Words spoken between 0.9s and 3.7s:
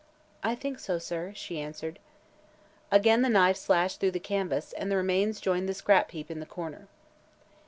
sir," she answered. Again the knife